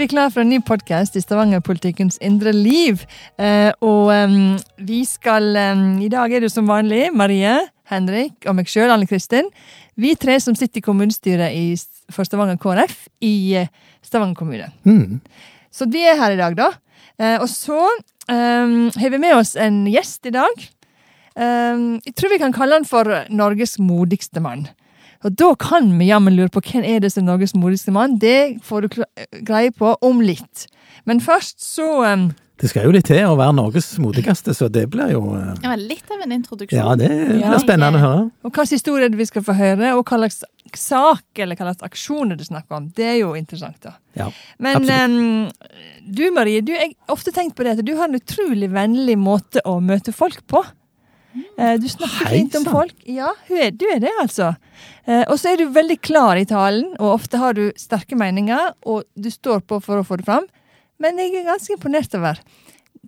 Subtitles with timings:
[0.00, 3.02] vi klar for en ny podkast i Stavanger-politikkens indre liv.
[3.36, 7.52] Eh, og um, vi skal um, I dag er det som vanlig Marie,
[7.90, 9.50] Henrik og meg sjøl, Anne Kristin.
[10.00, 11.76] Vi tre som sitter i kommunestyret i,
[12.08, 13.68] for Stavanger KrF i uh,
[14.00, 14.70] Stavanger kommune.
[14.88, 15.20] Mm.
[15.68, 16.70] Så vi er her i dag, da.
[17.20, 20.68] Eh, og så um, har vi med oss en gjest i dag.
[21.40, 24.66] Jeg tror vi kan kalle han for Norges modigste mann.
[25.24, 28.14] Og da kan vi jammen lure på hvem er det som er Norges modigste mann.
[28.22, 29.02] Det får du
[29.44, 30.64] greie på om litt.
[31.04, 34.86] Men først så um, Det skal jo litt til å være Norges modigste, så det
[34.92, 36.76] blir jo uh, Ja, Litt av en introduksjon.
[36.80, 37.58] Ja, det blir Ja.
[37.60, 38.24] spennende å høre.
[38.44, 40.42] Og hva slags historie er det vi skal få høre, og hva slags
[40.76, 42.88] sak eller hva slags aksjoner det er snakk om.
[42.96, 43.94] Det er jo interessant, da.
[44.16, 45.48] Ja, Men um,
[46.08, 49.16] du Marie, du, jeg har ofte tenkt på det at du har en utrolig vennlig
[49.20, 50.64] måte å møte folk på.
[51.58, 52.94] Eh, Du snakker Hei fint om folk.
[53.06, 54.54] Ja, hun er, du er det, altså.
[55.06, 58.72] Eh, Og så er du veldig klar i talen, og ofte har du sterke meninger,
[58.86, 60.46] og du står på for å få det fram.
[61.00, 62.40] Men jeg er ganske imponert over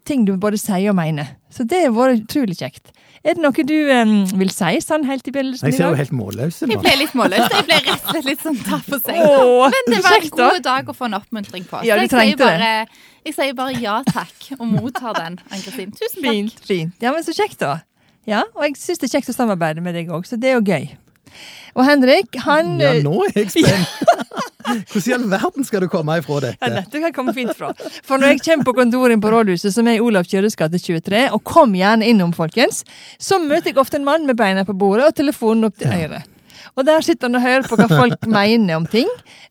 [0.08, 1.36] ting du både sier og mener.
[1.52, 2.90] Så det har vært utrolig kjekt.
[3.22, 6.14] Er det noe du um, vil si sånn helt i begynnelsen Jeg ser jo helt
[6.16, 7.44] målløs Jeg ble litt målløs.
[7.52, 9.28] Jeg ble rett og slett litt sånn tatt på senga.
[9.70, 11.84] Men det var en god dag å få en oppmuntring på.
[11.86, 12.48] Ja, du jeg sier, trengte det.
[12.48, 15.94] bare, jeg sier bare ja takk, og mottar den, Ann-Kristin.
[15.94, 16.32] Tusen takk.
[16.32, 16.96] Fint, fint.
[17.04, 17.76] Ja, men så kjekt, da.
[18.28, 20.58] Ja, og jeg syns det er kjekt å samarbeide med deg òg, så det er
[20.60, 20.90] jo gøy.
[21.74, 24.08] Og Henrik, han Ja, eh, nå er jeg spent!
[24.62, 26.68] Hvordan i all verden skal du komme ifra Ja, dette?
[26.76, 27.72] dette kan komme fint fra.
[28.06, 31.24] For når jeg kommer på kontoret på rådhuset, som er i Olav Kjøres gate 23,
[31.34, 32.84] og kom gjerne innom, folkens,
[33.18, 36.28] så møter jeg ofte en mann med beina på bordet og telefonen opp til øret.
[36.78, 39.08] Og der sitter han og hører på hva folk mener om ting,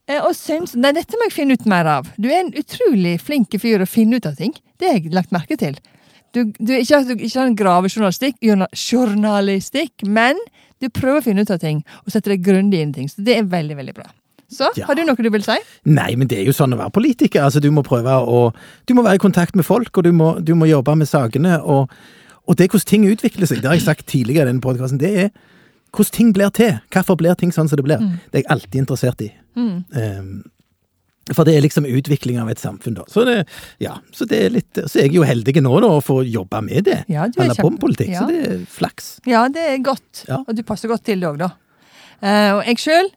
[0.08, 2.08] eh, og syns Nei, dette må jeg finne ut mer av.
[2.18, 4.54] Du er en utrolig flink fyr å finne ut av ting.
[4.80, 5.76] Det har jeg lagt merke til.
[6.32, 10.38] Du, du, ikke, du ikke en gravejournalistikk, journalistikk, men
[10.80, 13.10] du prøver å finne ut av ting, og setter deg grundig inn i ting.
[13.12, 14.08] Så det er veldig, veldig bra.
[14.52, 14.84] Så, Ja.
[14.86, 15.54] har du noe du vil si?
[15.88, 17.42] Nei, men det er jo sånn å være politiker.
[17.42, 18.52] Altså, du må prøve å
[18.86, 21.62] Du må være i kontakt med folk, og du må, du må jobbe med sakene.
[21.62, 21.88] Og,
[22.46, 23.62] og det er hvordan ting utvikler seg.
[23.62, 24.98] Det har jeg sagt tidligere i denne podkasten.
[25.00, 25.30] Det er
[25.92, 26.78] hvordan ting blir til.
[26.92, 27.98] Hvorfor blir ting sånn som det blir?
[28.32, 29.30] Det er jeg alltid interessert i.
[29.56, 29.84] Mm.
[29.96, 30.42] Um,
[31.30, 33.06] for det er liksom utvikling av et samfunn, da.
[33.10, 33.44] Så, det,
[33.82, 36.64] ja, så, det er litt, så er jeg jo heldig nå, da, å få jobbe
[36.66, 36.98] med det.
[37.12, 38.10] Ja, Holde på med politikk.
[38.16, 38.24] ja.
[38.24, 39.10] Så det er flaks.
[39.30, 40.24] Ja, det er godt.
[40.26, 40.42] Ja.
[40.42, 41.52] Og du passer godt til det òg, da.
[42.22, 43.08] Uh, og jeg sjøl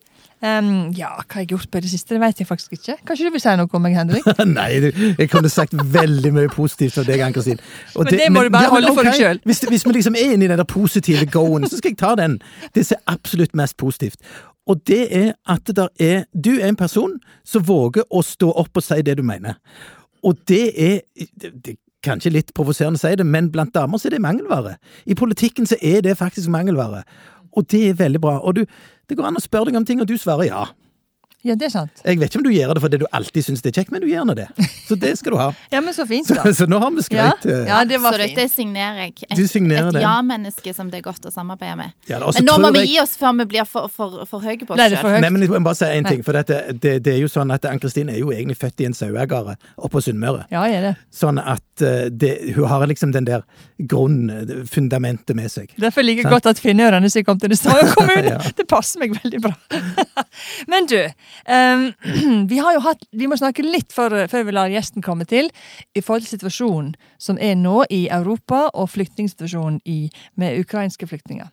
[0.45, 2.13] Ja, hva har jeg gjort på det siste?
[2.13, 2.95] Det vet jeg faktisk ikke.
[3.07, 4.25] Kanskje du vil si noe om meg, Henrik?
[4.45, 7.61] Nei, jeg kunne sagt veldig mye positivt om deg, Ann-Kristin.
[7.97, 9.41] Men det må du bare holde for deg sjøl.
[9.49, 12.13] Hvis, hvis vi liksom er inne i den der positive go-en, så skal jeg ta
[12.19, 12.37] den.
[12.77, 14.21] Det som er absolutt mest positivt.
[14.65, 18.83] Og det er at er Du er en person som våger å stå opp og
[18.83, 19.59] si det du mener.
[20.23, 21.01] Og det er
[21.41, 24.75] det, det Kanskje litt provoserende å si det, men blant damer så er det mangelvare.
[25.09, 27.01] I politikken så er det faktisk mangelvare.
[27.57, 28.35] Og det er veldig bra.
[28.45, 28.65] Og du,
[29.09, 30.67] det går an å spørre deg om ting, og du svarer ja.
[31.45, 31.99] Ja, det er sant.
[32.01, 34.01] Jeg vet ikke om du gjør det fordi du alltid syns det er kjekt, men
[34.01, 34.47] du gjør nå det.
[34.87, 35.51] Så det skal du ha.
[35.75, 36.41] Ja, men så fint, da.
[36.57, 38.53] så nå har vi Ja, eh, ja det var Så dette fint.
[38.55, 39.13] signerer jeg.
[39.29, 40.01] Et, Du signerer et den.
[40.01, 41.93] ja-menneske som det er godt å samarbeide med.
[42.09, 44.41] Ja, da, Men nå må vi jeg- gi oss før vi blir for, for, for
[44.41, 45.19] høye på oss det sjøl.
[45.21, 46.23] Nei, men jeg må bare si en ting.
[46.25, 48.97] For dette, det, det er jo sånn at Ann-Kristin er jo egentlig født i en
[48.97, 50.47] saueegare oppe på Sunnmøre.
[50.51, 50.95] Ja, jeg er det.
[51.13, 53.45] Sånn at eh, det, hun har liksom den der
[53.79, 55.71] grunnfundamentet med seg.
[55.79, 58.33] Derfor liker jeg godt at finnørene som kom til det Stavanger kommune.
[58.35, 58.39] Ja.
[58.57, 59.53] Det passer meg veldig bra.
[60.71, 60.97] Men du,
[61.45, 61.91] ehm,
[62.51, 65.49] vi har jo hatt Vi må snakke litt før, før vi lar gjesten komme til,
[65.95, 69.81] i forhold til situasjonen som er nå i Europa, og flyktningsituasjonen
[70.35, 71.47] med ukrainske flyktninger.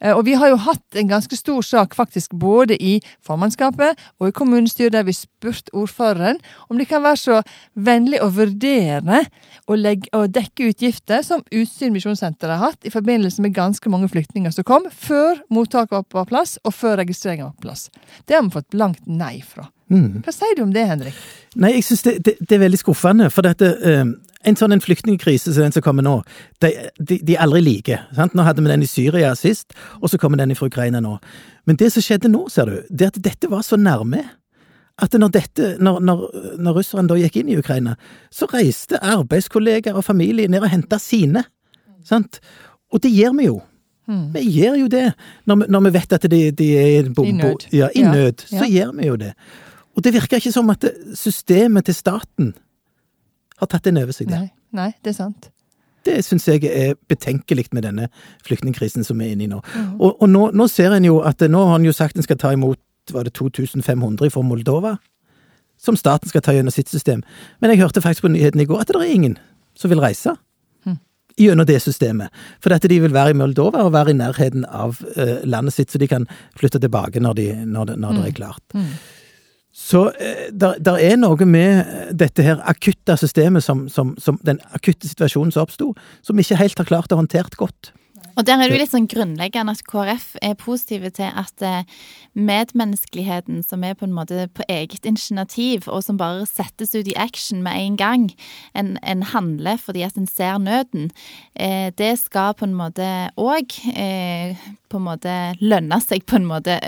[0.00, 4.28] Eh, Og vi har jo hatt en ganske stor sak faktisk både i formannskapet og
[4.28, 7.40] i kommunestyret, der vi spurte ordføreren om de kan være så
[7.74, 9.24] vennlig å vurdere
[9.66, 14.08] å, legge, å dekke utgifter som Utsyn misjonssenter har hatt i forbindelse med ganske mange
[14.10, 17.88] flyktninger som kom, før mottaket var på plass og før registreringen var på plass.
[18.26, 19.68] Det har vi fått blankt nei fra.
[19.90, 20.20] Mm.
[20.22, 21.16] Hva sier du om det, Henrik?
[21.58, 23.30] Nei, jeg synes det, det, det er veldig skuffende.
[23.34, 24.04] For dette, eh,
[24.44, 26.14] en sånn en flyktningkrise som den som kommer nå,
[26.64, 27.98] de, de, de aldri like.
[28.16, 28.32] Sant?
[28.34, 31.18] Nå hadde vi den i Syria sist, og så kommer den fra Ukraina nå.
[31.68, 34.22] Men det som skjedde nå, ser du, det at dette var så nærme.
[35.00, 36.24] At når, dette, når, når,
[36.60, 37.94] når russerne da gikk inn i Ukraina,
[38.32, 41.44] så reiste arbeidskollegaer og familie ned og henta sine.
[42.04, 42.40] Sant?
[42.92, 43.58] Og det gjør vi jo.
[44.10, 44.26] Mm.
[44.34, 45.04] Vi gjør jo det.
[45.48, 47.66] Når vi, når vi vet at de, de er i I nød.
[47.72, 48.12] Ja, i Ja.
[48.12, 48.44] nød.
[48.48, 48.68] Så Ja.
[48.86, 49.32] gjør vi jo det.
[49.96, 52.54] Og det virker ikke som at systemet til staten
[53.60, 54.46] har tatt inn over seg der.
[54.46, 55.50] Nei, nei, det er sant.
[56.06, 58.06] Det syns jeg er betenkelig med denne
[58.46, 59.60] flyktningkrisen som vi er inne i nå.
[59.74, 59.88] Mm.
[60.00, 62.40] Og, og nå, nå ser en jo at nå har en jo sagt en skal
[62.40, 62.80] ta imot
[63.12, 64.94] var det 2500 fra Moldova,
[65.80, 67.22] som staten skal ta gjennom sitt system.
[67.60, 69.36] Men jeg hørte faktisk på nyhetene i går at det er ingen
[69.76, 70.36] som vil reise
[70.86, 70.98] Mhm.
[71.36, 72.28] gjennom det systemet.
[72.60, 75.90] For at de vil være i Moldova og være i nærheten av eh, landet sitt,
[75.90, 76.26] så de kan
[76.56, 78.62] flytte tilbake når, de, når, det, når det er klart.
[78.74, 78.86] Mm.
[79.72, 84.58] Så det der, der er noe med dette her akutte systemet, som, som, som den
[84.74, 85.92] akutte situasjonen som oppsto,
[86.26, 87.92] som ikke helt har klart å håndtert godt.
[88.40, 91.82] Og der er det jo litt sånn grunnleggende at KrF er positive til at eh,
[92.32, 97.18] medmenneskeligheten som er på en måte på eget initiativ, og som bare settes ut i
[97.20, 98.24] action med en gang,
[98.72, 101.10] en, en handler fordi at en ser nøden,
[101.52, 104.56] eh, det skal på en måte òg eh,
[104.90, 106.78] på en måte lønne seg på en måte.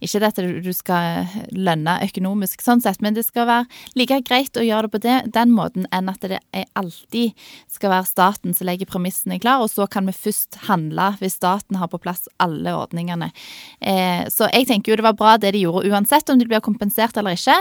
[0.00, 3.66] Ikke dette du skal lønne økonomisk sånn sett, men det skal være
[3.98, 6.40] like greit å gjøre det på det, den måten enn at det
[6.78, 7.36] alltid
[7.68, 11.78] skal være staten som legger premissene klar, og så kan vi først handle hvis staten
[11.80, 13.30] har på plass alle ordningene.
[13.80, 16.62] Eh, så jeg tenker jo det var bra det de gjorde uansett om de blir
[16.64, 17.56] kompensert eller ikke,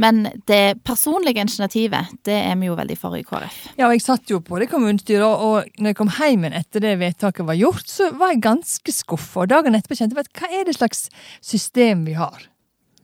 [0.00, 3.60] men det personlige initiativet, det er vi jo veldig for i KrF.
[3.78, 6.96] Ja, og jeg satt jo på det kommunestyret, og når jeg kom hjem etter det
[7.00, 10.50] vedtaket var gjort, så var jeg ganske skuffa og dagen etterpå kjente jeg at hva
[10.60, 11.06] er det slags
[11.44, 12.50] system vi har?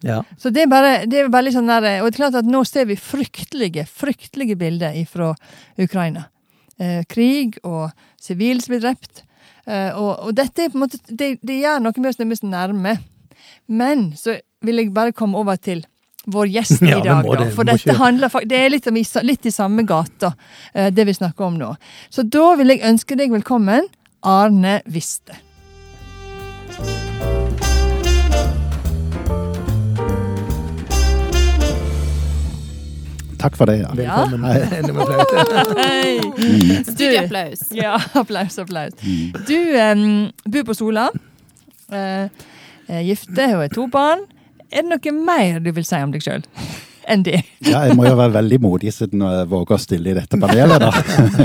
[0.04, 0.22] Ja.
[0.38, 2.48] Så det er bare, det er bare litt sånn der, Og det er klart at
[2.48, 5.34] nå ser vi fryktelige, fryktelige bilder fra
[5.80, 6.28] Ukraina.
[6.80, 7.90] Eh, krig og
[8.20, 9.24] sivile som blir drept.
[9.70, 12.30] Eh, og, og, dette er på en måte, det, det gjør noe med oss når
[12.32, 12.96] vi er nærme.
[13.70, 14.36] Men så
[14.66, 15.84] vil jeg bare komme over til
[16.30, 17.26] vår gjest i Ja, dag.
[17.26, 20.34] må da, det, for dette handler, det er litt, i litt i samme gata,
[20.74, 21.74] eh, det vi snakker om nå.
[22.10, 23.88] Så da vil jeg ønske deg velkommen,
[24.26, 25.38] Arne Viste.
[33.40, 33.90] Takk for det, ja.
[33.96, 34.44] Velkommen.
[35.06, 35.72] Flaut.
[35.78, 36.20] Hei!
[36.84, 37.70] Studieapplaus.
[37.76, 38.92] Ja, applaus, applaus.
[39.48, 40.04] Du um,
[40.44, 41.08] bor på Sola.
[41.90, 42.28] Uh,
[43.06, 44.26] gifte og har to barn.
[44.70, 46.44] Er det noe mer du vil si om deg sjøl
[47.10, 47.40] enn det?
[47.66, 47.86] ja.
[47.88, 50.90] Jeg må jo være veldig modig siden jeg våger å stille i dette panelet, da.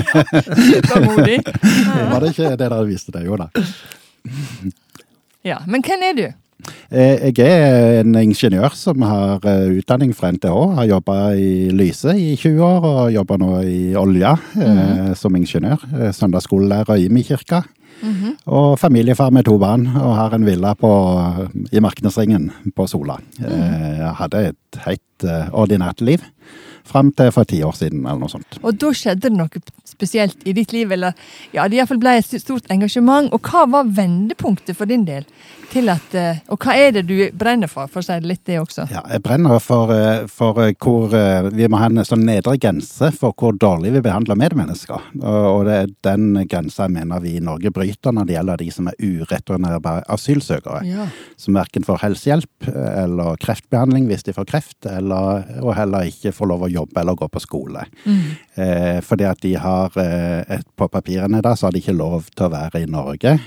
[0.69, 1.39] Supermodig.
[1.41, 3.25] Var det ikke det dere viste deg?
[3.31, 3.47] Jo da.
[5.45, 6.27] Ja, men hvem er du?
[6.91, 10.57] Eh, Jeg er en ingeniør som har eh, utdanning fra NTH.
[10.77, 15.81] Har jobba i Lyse i 20 år, og jobber nå i olja eh, som ingeniør.
[16.13, 17.63] Søndagsskolelærer i Mikirka.
[18.01, 18.31] Mm -hmm.
[18.45, 20.89] Og familiefar med to barn, og har en villa på,
[21.71, 23.17] i Marknesringen på Sola.
[23.39, 25.01] Eh, Jeg hadde et helt
[25.53, 26.19] ordinært liv.
[26.85, 28.59] Fram til for ti år siden, eller noe sånt.
[28.61, 31.15] Og da skjedde det noe spesielt i ditt liv, eller
[31.55, 33.31] ja, det iallfall ble et stort engasjement.
[33.33, 35.25] Og hva var vendepunktet for din del?
[35.71, 38.59] Til at, eh, og hva er det du brenner for, for å si litt det
[38.61, 38.85] også?
[38.93, 41.09] Ja, jeg brenner for, eh, for eh, hvor
[41.55, 45.09] Vi må ha en sånn nedre grense for hvor dårlig vi behandler medmennesker.
[45.25, 48.69] Og det er den grensa jeg mener vi i Norge bryter når det gjelder de
[48.73, 50.81] som er ureturnerbare asylsøkere.
[50.87, 51.07] Ja.
[51.39, 56.33] Som verken får helsehjelp eh, eller kreftbehandling hvis de får kreft, eller, og heller ikke
[56.35, 57.85] får lov å jobbe eller gå på skole.
[58.55, 62.29] Eh, fordi at de har eh, et, På papirene da, så har de ikke lov
[62.35, 63.37] til å være i Norge.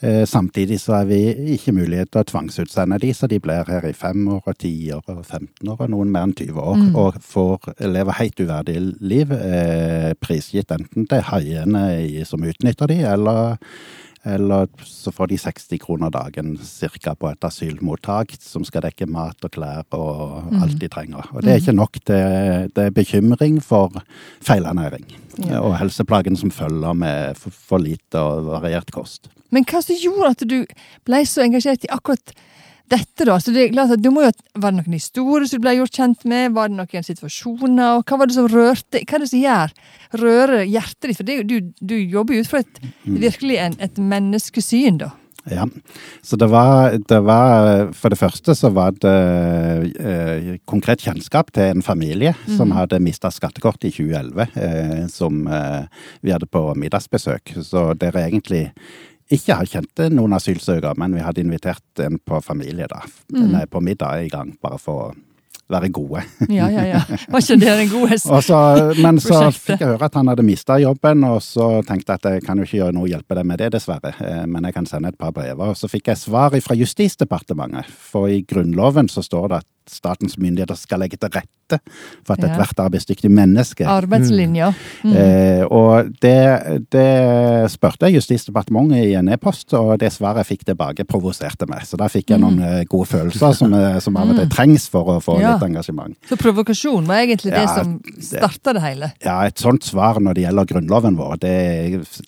[0.00, 1.18] Eh, samtidig så er vi
[1.54, 4.72] ikke mulighet til å tvangsutsende de, så de blir her i fem år og ti
[4.96, 6.84] år og 15 år og noen mer enn 20 år.
[7.02, 13.58] Og får leve helt uverdig liv, eh, prisgitt enten til haiene som utnytter de, eller
[14.22, 19.46] eller så får de 60 kroner dagen cirka på et asylmottak som skal dekke mat
[19.46, 21.30] og klær og alt de trenger.
[21.32, 21.96] Og det er ikke nok.
[22.04, 22.20] Det,
[22.76, 24.02] det er bekymring for
[24.44, 25.06] feilernæring.
[25.56, 29.30] Og helseplagene som følger med for, for lite og variert kost.
[29.50, 30.58] Men hva som gjorde at du
[31.08, 32.34] ble så engasjert i akkurat
[32.90, 33.38] dette, da?
[33.40, 35.76] Så det er klart at du må jo, Var det noen historier som du ble
[35.78, 36.54] gjort kjent med?
[36.56, 38.00] Var det noen situasjoner?
[38.00, 39.74] Og hva var det som rørte Hva er det som gjør
[40.20, 41.20] rører hjertet ditt?
[41.20, 45.12] For det, du, du jobber jo ut fra et, virkelig en, et menneskesyn, da.
[45.48, 45.68] Ja,
[46.22, 49.14] så det var, det var For det første så var det
[49.96, 55.88] eh, konkret kjennskap til en familie som hadde mista skattekort i 2011, eh, som eh,
[56.20, 57.54] vi hadde på middagsbesøk.
[57.64, 58.66] Så det er egentlig
[59.30, 63.02] ikke har kjent noen asylsøkere, men vi hadde invitert en på familie, da.
[63.34, 65.10] Nei, på middag i gang, bare for å
[65.70, 66.24] være gode.
[66.50, 67.00] Ja, ja, ja.
[67.30, 69.02] Var ikke det en gode prosjektet?
[69.04, 72.28] Men så fikk jeg høre at han hadde mista jobben, og så tenkte jeg at
[72.32, 74.10] jeg kan jo ikke gjøre noe hjelpe deg med det, dessverre.
[74.18, 75.70] Eh, Men jeg kan sende et par brever.
[75.70, 80.38] Og så fikk jeg svar fra Justisdepartementet, for i Grunnloven så står det at statens
[80.40, 81.78] myndigheter skal legge til rette
[82.26, 82.48] for at Ja.
[82.50, 84.72] ethvert arbeidsdyktig menneske Arbeidslinja.
[85.04, 85.12] Mm.
[85.14, 90.64] Eh, og det, det spurte jeg Justisdepartementet i en e-post, og det svaret jeg fikk
[90.72, 91.84] tilbake, provoserte meg.
[91.86, 94.88] Så da fikk jeg noen eh, gode følelser som, eh, som av og til trengs
[94.90, 95.52] for å få Ja.
[95.54, 96.16] litt engasjement.
[96.28, 99.12] Så provokasjon var egentlig det Ja, som starta det hele.
[99.24, 101.54] Ja, et sånt svar når det gjelder Grunnloven vår, det,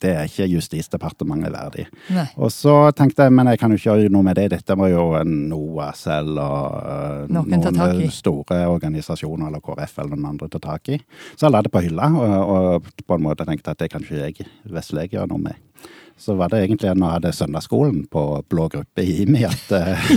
[0.00, 1.86] det er ikke Justisdepartementet verdig.
[2.14, 2.28] Nei.
[2.38, 4.88] Og så tenkte jeg, men jeg kan jo ikke gjøre noe med det, dette må
[4.92, 7.51] jo en NOAS eller tak i.
[7.60, 10.98] noen store organisasjoner eller KrF eller noen andre ta tak i.
[11.36, 14.04] Så jeg la det på hylla, og, og på en måte tenkte at det kan
[14.04, 15.88] ikke jeg, vesle gjøre noe med.
[16.22, 20.12] Så var det egentlig når jeg hadde søndagsskolen på blå gruppe i IMI at, eh,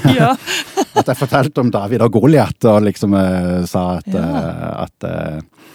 [0.99, 4.25] At jeg fortalte om David og Goliat, og liksom uh, sa at, Ja.
[4.25, 5.71] eh, at, uh,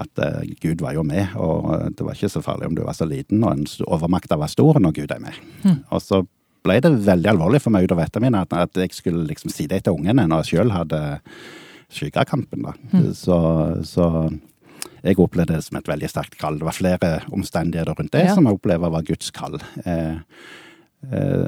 [0.00, 2.96] at uh, Gud var jo med, og det var ikke så farlig om du var
[2.98, 5.38] så liten, og overmakta var stor når Gud er med.
[5.90, 6.24] Og så
[6.64, 9.82] ble det veldig alvorlig for meg utover ettermiddagen at, at jeg skulle liksom si det
[9.84, 11.00] til ungene når jeg sjøl hadde
[11.94, 12.64] skyggkampen.
[12.64, 12.72] da.
[13.14, 13.36] Så,
[13.86, 14.06] så
[15.04, 16.56] jeg opplevde det som et veldig sterkt kall.
[16.58, 18.34] Det var flere omstendigheter rundt det Ja.
[18.34, 19.58] som jeg opplever var Guds kall.
[19.84, 20.16] Eh,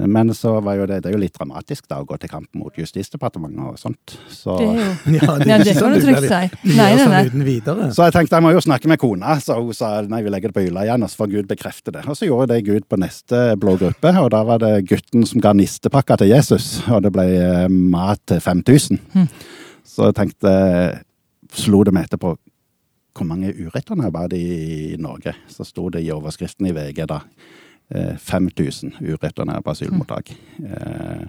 [0.07, 2.49] men så var jo det, det er jo litt dramatisk da å gå til kamp
[2.59, 4.17] mot Justisdepartementet og sånt.
[4.33, 6.41] Så, Det er jo Ja, Ja, det kan sånn du trygt si.
[6.73, 7.91] Nei, nei, sånn nei.
[7.97, 10.53] så jeg tenkte jeg må jo snakke med kona, så hun sa nei, vi legger
[10.53, 12.05] det på hylla igjen, og så får Gud bekrefte det.
[12.07, 15.43] Og så gjorde det Gud på neste blå gruppe, og da var det gutten som
[15.45, 19.01] ga nistepakka til Jesus, og det ble eh, mat til 5000.
[19.87, 20.53] Så jeg tenkte,
[21.57, 22.35] slo det meg etterpå,
[23.17, 25.33] hvor mange uretterne var det i Norge?
[25.49, 27.23] Så sto det i overskriften i VG da.
[27.95, 30.31] Eh, 5000 uretterne på asylmottak.
[30.65, 31.27] Eh,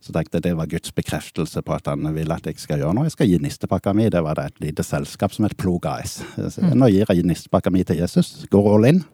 [0.00, 2.94] Så tenkte jeg det var Guds bekreftelse på at han vil at jeg skal gjøre
[2.96, 3.04] noe.
[3.04, 4.08] Jeg skal gi nistepakka mi.
[4.10, 6.22] Det var det et lite selskap som het Plog AS.
[6.36, 8.46] Så Nå gir jeg nistepakka mi til Jesus.
[8.50, 9.04] Går all in.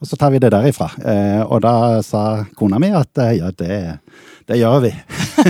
[0.00, 0.90] Og så tar vi det derifra.
[1.04, 3.98] Eh, Og da sa kona mi at eh, ja, det,
[4.48, 4.92] det gjør vi.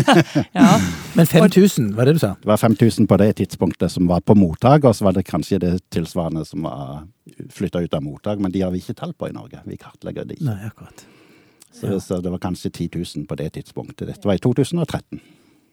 [0.58, 0.80] Ja.
[1.14, 2.34] Men 5000, var det du sa?
[2.42, 5.58] Det var 5000 på det tidspunktet som var på mottak, og så var det kanskje
[5.62, 7.06] det tilsvarende som var
[7.54, 9.60] flytta ut av mottak, men de har vi ikke tall på i Norge.
[9.66, 10.38] Vi kartlegger de.
[10.46, 11.04] Nei, akkurat.
[11.74, 14.08] Så, så det var kanskje 10 000 på det tidspunktet.
[14.08, 15.20] Dette var i 2013.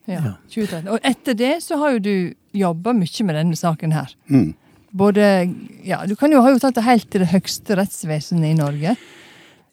[0.06, 0.20] ja.
[0.20, 0.34] Ja.
[0.54, 0.90] 2013.
[0.94, 2.16] Og etter det så har jo du
[2.54, 4.12] jobba mye med denne saken her.
[4.30, 4.54] Mm.
[4.96, 5.26] Både
[5.84, 8.96] Ja, du kan jo ha jo tatt det helt til det høgste rettsvesenet i Norge.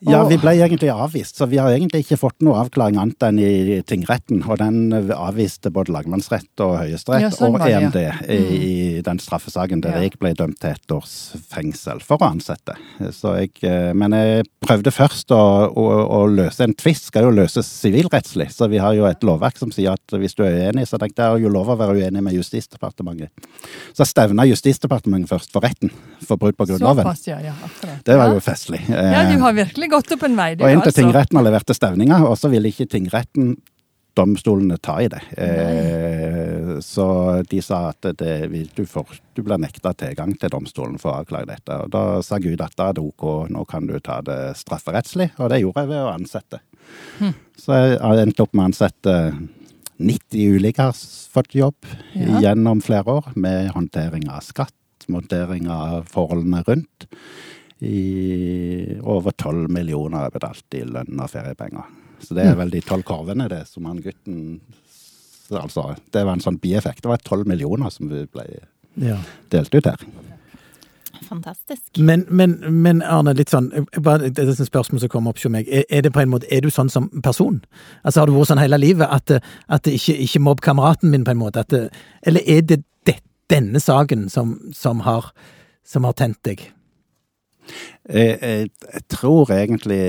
[0.08, 3.38] Ja, vi ble egentlig avvist, så vi har egentlig ikke fått noe avklaring annet enn
[3.38, 4.40] i tingretten.
[4.48, 8.16] Og den avviste både lagmannsrett og høyesterett Ja, sånn og EMD det, ja.
[8.26, 10.02] EMD i, i den straffesaken der Ja.
[10.06, 12.74] jeg ble dømt til ett års fengsel for å ansette.
[13.14, 15.40] Så jeg, eh, men jeg prøvde først å,
[15.70, 15.86] å,
[16.18, 18.50] å løse en tvist, skal jo løses sivilrettslig.
[18.52, 21.14] Så vi har jo et lovverk som sier at hvis du er uenig, så tenk,
[21.18, 23.30] det er jo lov å være uenig med Justisdepartementet.
[23.94, 25.92] Så stevna Justisdepartementet først for retten
[26.26, 27.04] for brudd på Grunnloven.
[27.06, 27.38] Såpass, ja.
[27.44, 28.02] ja akkurat.
[28.06, 28.82] Det var jo festlig.
[28.90, 31.68] Ja, Eh, du har virkelig gått opp en vei, og inn til tingretten har levert
[31.68, 33.54] til stevninga, og så ville ikke tingretten
[34.18, 35.22] domstolene ta i det.
[35.40, 37.06] Eh, så
[37.48, 38.34] de sa at det
[38.76, 41.78] du får, du blir nekta tilgang til domstolen for å avklare dette.
[41.84, 45.30] Og da sa Gud at da er det ok, nå kan du ta det strafferettslig,
[45.38, 46.60] og det gjorde jeg ved å ansette.
[47.56, 49.16] Så jeg har endt opp med å ansette
[50.02, 50.96] 90 ulike har
[51.32, 52.40] fått jobb Ja.
[52.50, 54.74] gjennom flere år, med håndtering av skatt,
[55.08, 57.06] montering av forholdene rundt.
[57.82, 61.88] I over 12 millioner er betalt i lønn og feriepenger.
[62.22, 64.60] Så det er vel de tolv korvene, det, som han gutten
[65.52, 65.82] Altså,
[66.14, 67.02] det var en sånn bieffekt.
[67.04, 68.44] Det var 12 millioner som ble
[68.96, 69.18] Ja.
[69.52, 70.00] delt ut her.
[71.28, 71.98] Fantastisk.
[71.98, 73.68] Men, men, men Arne, litt sånn,
[74.00, 75.68] bare, det er et spørsmål som kommer opp hos meg.
[75.68, 77.60] Er, er det på en måte, er du sånn som person?
[78.02, 79.34] Altså Har du vært sånn hele livet at,
[79.68, 81.66] at det ikke, ikke mobb kameraten min, på en måte?
[81.66, 81.82] At det,
[82.26, 83.18] eller er det, det
[83.52, 85.32] denne saken som, som, har,
[85.84, 86.64] som har tent deg?
[88.08, 90.00] Jeg, jeg, jeg tror egentlig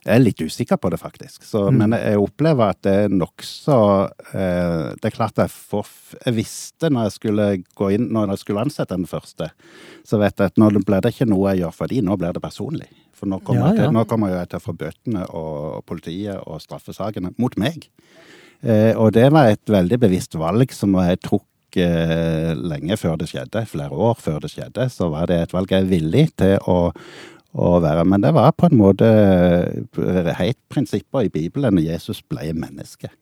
[0.00, 1.42] Jeg er litt usikker på det, faktisk.
[1.44, 3.76] Så, Men jeg opplever at det er nokså
[4.32, 5.88] eh, Det er klart jeg for,
[6.24, 9.50] Jeg visste når jeg skulle gå inn Når jeg skulle ansette den første,
[10.08, 12.32] så vet jeg at nå blir det ikke noe jeg gjør for de, nå blir
[12.36, 12.88] det personlig.
[13.12, 13.84] For nå kommer, Ja, ja.
[13.84, 17.90] til, nå kommer jeg til å få bøtene og, og politiet og straffesakene mot meg.
[18.64, 21.44] Eh, og det var et veldig bevisst valg som jeg tok
[21.78, 25.70] eh, lenge før det skjedde, flere år før det skjedde, så var det et valg
[25.70, 26.90] jeg er villig til å,
[27.54, 28.04] å være.
[28.08, 33.12] Men det var på en måte eh, helt prinsipper i Bibelen når Jesus ble menneske.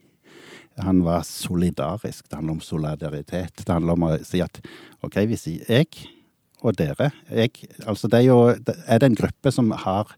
[0.78, 2.28] Han var solidarisk.
[2.28, 3.64] Det handler om solidaritet.
[3.64, 4.61] Det handler om å si at
[5.02, 5.90] OK, hvis jeg
[6.59, 7.52] og dere jeg,
[7.87, 10.17] Altså, det er jo Er det en gruppe som har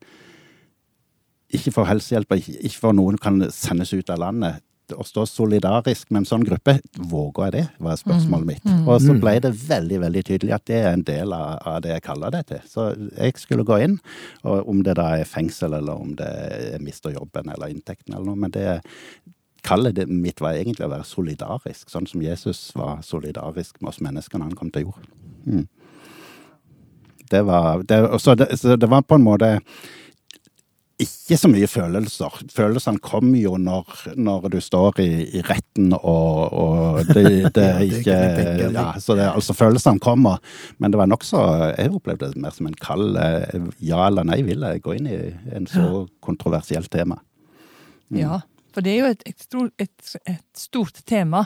[1.51, 4.63] ikke får helsehjelp, ikke, ikke får noen kan sendes ut av landet.
[4.97, 6.79] Å stå solidarisk med en sånn gruppe,
[7.11, 8.71] våger jeg det, var spørsmålet mitt.
[8.85, 11.95] Og så ble det veldig veldig tydelig at det er en del av, av det
[11.95, 12.63] jeg kaller det til.
[12.71, 13.99] Så jeg skulle gå inn,
[14.45, 18.33] og om det da er fengsel, eller om det er mister jobben eller inntekten eller
[18.33, 18.81] noe, men det
[19.67, 24.41] kallet mitt var egentlig å være solidarisk, sånn som Jesus var solidarisk med oss mennesker
[24.41, 25.09] når han kom til jord.
[25.45, 25.67] Mm.
[27.31, 29.51] Det var, det, så det, så det var på en måte
[31.01, 32.37] ikke så mye følelser.
[32.53, 33.89] Følelsene kommer jo når,
[34.21, 37.25] når du står i, i retten og, og det,
[37.57, 38.19] det er ikke
[38.75, 40.39] ja, så det, altså Følelsene kommer,
[40.79, 41.41] men det var nokså
[41.77, 45.11] Jeg opplevde det mer som en kald eh, ja eller nei, vil jeg gå inn
[45.11, 45.19] i
[45.57, 47.21] en så kontroversielt tema.
[48.15, 48.41] Ja,
[48.75, 51.45] for det er jo et, et, et stort tema,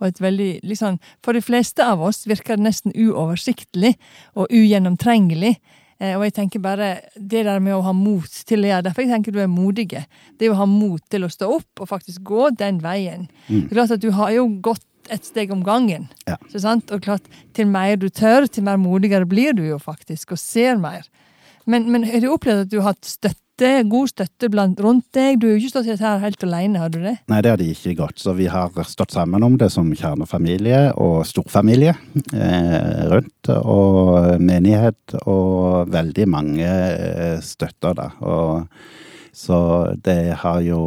[0.00, 3.94] og et veldig liksom, For de fleste av oss virker det nesten uoversiktlig
[4.34, 5.56] og ugjennomtrengelig.
[6.00, 9.04] Eh, og jeg tenker bare det der med å ha mot til å gjøre Derfor
[9.04, 10.04] jeg tenker du er modige.
[10.40, 13.28] Det å ha mot til å stå opp og faktisk gå den veien.
[13.48, 16.08] Det er klart at Du har jo gått et steg om gangen.
[16.28, 16.38] Ja.
[16.40, 20.78] Og klart, til mer du tør, til mer modigere blir du jo faktisk, og ser
[20.80, 21.04] mer.
[21.68, 25.38] Men, men har du opplevd at du har hatt støtte, god støtte blant, rundt deg?
[25.38, 27.18] Du har jo ikke stått her helt alene, har du det?
[27.30, 28.18] Nei, det har de ikke gått.
[28.18, 31.94] Så vi har stått sammen om det som kjernefamilie og storfamilie
[32.34, 33.50] eh, rundt.
[33.62, 38.10] Og menighet og veldig mange eh, støtter da.
[38.20, 38.66] Og,
[39.34, 39.58] så
[40.04, 40.80] det har jo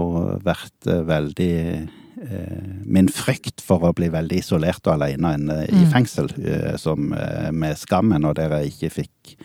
[0.44, 5.76] vært eh, veldig eh, Min frykt for å bli veldig isolert og alene inne i
[5.78, 5.92] Mm.
[5.92, 7.14] fengsel, eh, som
[7.52, 9.36] med skammen og der jeg ikke fikk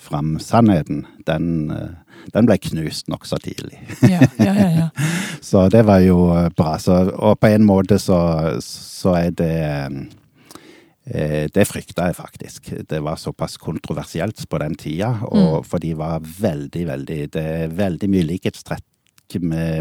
[0.00, 1.72] fram sannheten, den,
[2.34, 3.78] den ble knust nokså tidlig.
[4.02, 4.70] Ja, ja, ja.
[4.76, 4.88] ja.
[5.50, 6.76] Så det var jo bra.
[6.78, 8.20] Så, og på en måte så,
[8.64, 9.54] så er det
[11.08, 12.70] eh, Det frykta jeg faktisk.
[12.88, 17.74] Det var såpass kontroversielt på den tida, og for de var veldig, veldig Det er
[17.74, 18.86] veldig mye likhetstrekk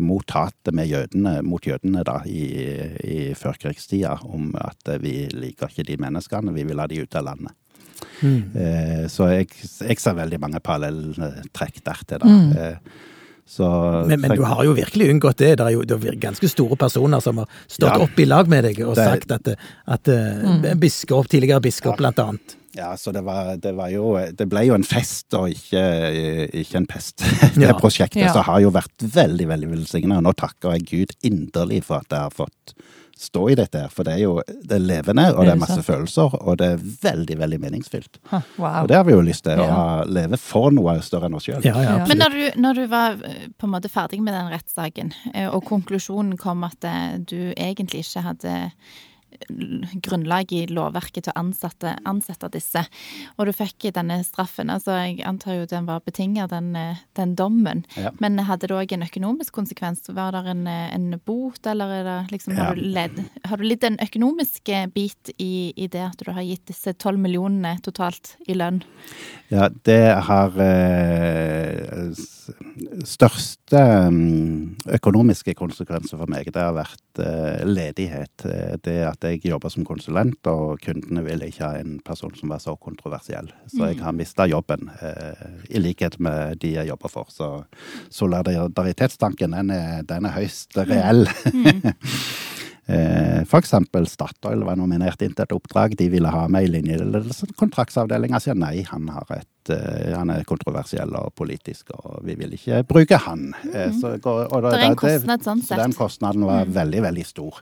[0.05, 2.43] mot hatet med jødene, mot jødene da, i,
[3.01, 7.25] i førkrigstida, om at vi liker ikke de menneskene, vi vil ha de ut av
[7.31, 7.55] landet.
[8.23, 9.47] Eh, så jeg,
[9.87, 12.27] jeg ser veldig mange parallelltrekk der til, da.
[12.27, 12.51] Mm.
[12.57, 13.05] Eh,
[13.49, 13.65] så,
[14.05, 15.55] Men, men så jeg- du har jo virkelig unngått det.
[15.57, 18.03] Det er jo det er ganske store personer som har stått Ja.
[18.05, 19.47] opp i lag med deg og Det- sagt at,
[19.87, 20.79] at mm.
[20.79, 22.55] biskop, tidligere biskop blant annet.
[22.77, 25.81] Ja, så det var, det var jo Det ble jo en fest og ikke,
[26.53, 27.17] ikke en pest.
[27.57, 27.73] Det Ja.
[27.73, 28.33] prosjektet Ja.
[28.33, 32.09] så har jo vært veldig, veldig velsigna, og nå takker jeg Gud inderlig for at
[32.11, 32.75] jeg har fått
[33.19, 33.89] stå i dette her.
[33.91, 36.83] For det er jo det er levende, og det Er masse følelser, og det er
[37.03, 38.19] veldig, veldig meningsfylt.
[38.31, 38.81] Huh, Wow.
[38.83, 40.03] Og det har vi jo lyst til, å Ja.
[40.07, 41.61] leve for noe større enn oss sjøl.
[41.65, 41.97] Ja, ja.
[42.07, 45.49] Men når du, når du var eh, på en måte ferdig med den rettssaken, eh,
[45.49, 48.71] og konklusjonen kom at eh, du egentlig ikke hadde
[50.03, 52.83] grunnlag i lovverket til å ansette, ansette disse,
[53.37, 56.73] og du fikk denne straffen altså Jeg antar jo den var betinget, den,
[57.17, 57.85] den dommen.
[57.95, 58.11] Ja.
[58.19, 60.03] Men hadde det òg en økonomisk konsekvens?
[60.09, 63.85] Var det en, en bot, eller er det liksom, har, du ledd, har du lidd
[63.87, 68.35] en økonomisk eh, bit i, i det at du har gitt disse tolv millionene totalt
[68.47, 68.81] i lønn?
[69.49, 72.11] Ja, det har eh,
[73.05, 78.45] Største mm, økonomiske konsekvenser for meg, det har vært eh, ledighet.
[78.45, 82.53] Eh, Det at jeg jobber som konsulent, og kundene ville ikke ha en person som
[82.53, 83.51] var så kontroversiell.
[83.71, 87.31] Så jeg har mista jobben, eh, i likhet med de jeg jobber for.
[87.33, 87.49] Så
[88.13, 91.27] solidaritetstanken, den er, den er høyst reell.
[92.89, 95.93] Eh, For eksempel Statoil var nominert inn til et oppdrag.
[95.99, 97.51] De ville ha meg i linjeledelsen.
[97.59, 102.53] Kontraktsavdelinga sier nei, han, har et, eh, han er kontroversiell og politisk, og vi vil
[102.57, 103.49] ikke bruke han.
[103.73, 107.25] Eh, Så, og, og Det er en kostnad sånn så den kostnaden var veldig, veldig
[107.25, 107.61] stor,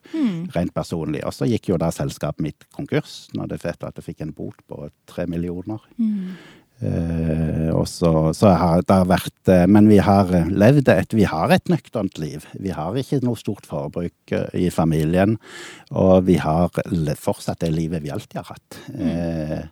[0.56, 1.24] rent personlig.
[1.26, 4.34] Og så gikk jo da selskapet mitt konkurs, når det fikk at det fikk en
[4.38, 5.80] bot på tre millioner.
[6.78, 11.26] Eh, og så, så har det vært eh, Men vi har eh, levd et Vi
[11.26, 12.46] har et nøkternt liv.
[12.54, 15.38] Vi har ikke noe stort forbruk eh, i familien.
[15.90, 16.70] Og vi har
[17.18, 18.80] fortsatt det livet vi alltid har hatt.
[18.94, 19.66] Eh,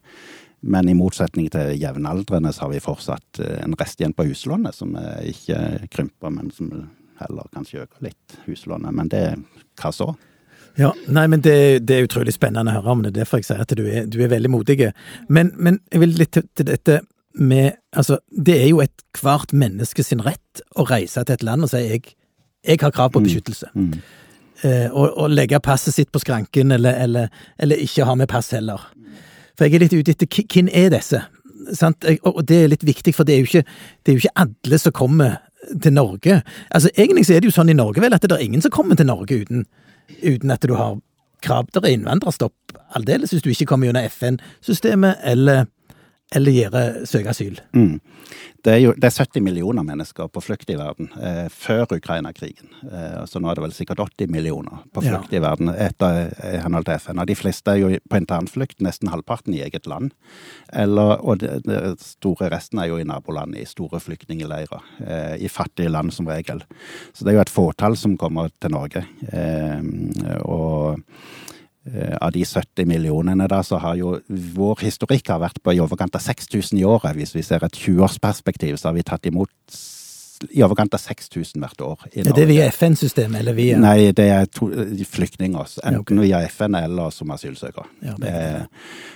[0.65, 4.95] men i motsetning til jevnaldrende så har vi fortsatt en rest igjen på huslånet, som
[5.29, 5.59] ikke
[5.93, 6.71] krymper, men som
[7.19, 8.95] heller kanskje øker litt, huslånet.
[8.97, 9.21] Men det
[9.77, 10.07] hva så?
[10.77, 13.03] Ja, nei, men det, det er utrolig spennende å høre om.
[13.03, 14.91] Det er derfor jeg sier at du er, du er veldig modig.
[15.31, 17.01] Men, men jeg vil litt til, til dette
[17.35, 21.71] med Altså, det er jo ethvert menneske sin rett å reise til et land og
[21.71, 22.13] si jeg,
[22.63, 23.69] jeg har krav på beskyttelse.
[23.75, 23.93] Mm.
[24.63, 28.51] Eh, og, og legge passet sitt på skranken, eller, eller, eller ikke ha med pass
[28.55, 28.83] heller.
[29.55, 31.21] For jeg er litt ute etter hvem er disse?
[31.75, 32.07] Sant?
[32.27, 33.63] Og det er litt viktig, for det er jo ikke,
[34.03, 35.37] det er jo ikke alle som kommer
[35.81, 36.41] til Norge.
[36.69, 38.73] Altså, Egentlig så er det jo sånn i Norge vel at det er ingen som
[38.73, 39.65] kommer til Norge uten,
[40.21, 40.99] uten at du har
[41.45, 41.69] krav.
[41.75, 45.65] Er innvandrerstopp aldeles hvis du ikke kommer gjennom FN-systemet eller,
[46.33, 47.59] eller gjøre søke asyl.
[47.75, 47.99] Mm.
[48.65, 52.71] Det er jo det er 70 millioner mennesker på flukt i verden eh, før Ukraina-krigen.
[52.89, 55.19] Eh, så nå er det vel sikkert 80 millioner på Ja.
[55.29, 57.21] i verden etter i henhold til FN.
[57.21, 60.15] Og de fleste er jo på internflukt, nesten halvparten i eget land.
[60.73, 64.81] Eller, og det store resten er jo i naboland, i store flyktningleirer.
[65.05, 66.63] Eh, I fattige land som regel.
[67.13, 69.05] Så det er jo et fåtall som kommer til Norge.
[69.29, 71.03] Eh, og
[71.85, 76.15] Av de 70 millionene da, så har jo vår historikk har vært på i overkant
[76.17, 77.13] av 6000 i året.
[77.13, 79.53] Hvis vi ser et 20-årsperspektiv, så har vi tatt imot
[80.51, 84.27] i overkant av 6000 hvert år i Er det via FN-systemet eller via Nei, det
[84.31, 84.67] er to,
[85.11, 85.65] flyktninger.
[85.77, 85.95] Ja, okay.
[85.95, 87.87] Enten via FN eller som asylsøkere.
[88.05, 88.63] Ja, det Eh,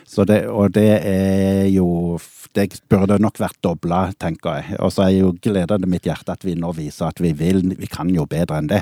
[0.10, 2.20] så det, og det er jo
[2.56, 4.78] Det burde nok vært dobla, tenker jeg.
[4.80, 7.62] Og så er jo gleden i mitt hjerte at vi nå viser at vi vil
[7.78, 8.82] Vi kan jo bedre enn det.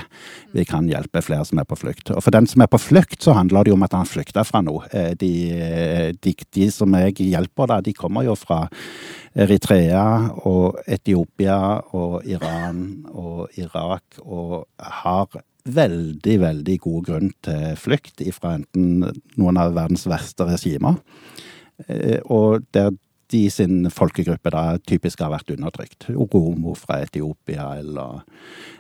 [0.54, 2.12] Vi kan hjelpe flere som er på flukt.
[2.16, 4.46] Og for den som er på flukt, så handler det jo om at han flykter
[4.48, 4.86] fra noe.
[4.94, 8.68] Eh, De, de, de som jeg hjelper da, de kommer jo fra
[9.38, 10.06] Eritrea
[10.50, 11.60] og Etiopia
[11.96, 19.04] og Iran og Irak og har veldig, veldig god grunn til flukt ifra enten
[19.38, 20.98] noen av verdens verste regimer,
[21.88, 22.96] eh, og der
[23.32, 26.10] de sin folkegruppe da typisk har vært undertrykt.
[26.16, 28.24] Oromo fra Etiopia eller